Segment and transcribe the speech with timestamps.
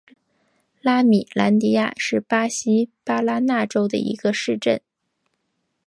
[0.81, 4.81] 拉米兰迪亚是巴西巴拉那州的一个市镇。